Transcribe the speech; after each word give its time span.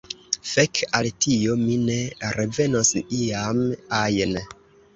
Fek 0.51 0.79
al 0.99 1.09
tio, 1.25 1.59
mi 1.65 1.75
ne 1.83 1.99
revenos 2.39 2.93
iam 3.21 3.65
ajn! 4.03 4.37